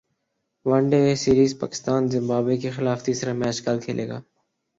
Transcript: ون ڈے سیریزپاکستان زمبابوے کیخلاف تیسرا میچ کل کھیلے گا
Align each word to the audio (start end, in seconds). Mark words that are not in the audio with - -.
ون 0.69 0.83
ڈے 0.91 1.01
سیریزپاکستان 1.23 2.01
زمبابوے 2.13 2.55
کیخلاف 2.61 2.99
تیسرا 3.05 3.33
میچ 3.39 3.57
کل 3.65 3.77
کھیلے 3.83 4.05
گا 4.09 4.17